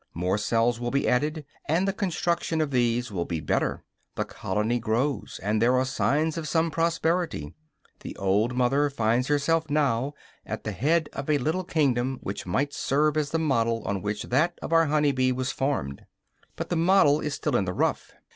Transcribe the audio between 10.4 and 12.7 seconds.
at the head of a little kingdom which